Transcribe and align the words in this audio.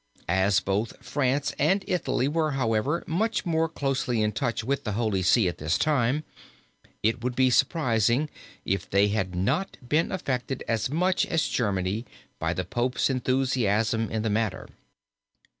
As 0.27 0.59
both 0.61 0.97
France 1.05 1.53
and 1.59 1.85
Italy 1.87 2.27
were, 2.27 2.53
however, 2.53 3.03
much 3.05 3.45
more 3.45 3.69
closely 3.69 4.23
in 4.23 4.31
touch 4.31 4.63
with 4.63 4.83
the 4.83 4.93
Holy 4.93 5.21
See 5.21 5.47
at 5.47 5.59
this 5.59 5.77
time, 5.77 6.23
it 7.03 7.23
would 7.23 7.35
be 7.35 7.51
surprising 7.51 8.27
if 8.65 8.89
they 8.89 9.09
had 9.09 9.35
not 9.35 9.77
been 9.87 10.11
affected 10.11 10.63
as 10.67 10.89
much 10.89 11.27
as 11.27 11.47
Germany 11.47 12.03
by 12.39 12.51
the 12.51 12.65
Pope's 12.65 13.11
enthusiasm 13.11 14.09
in 14.09 14.23
the 14.23 14.31
matter. 14.31 14.69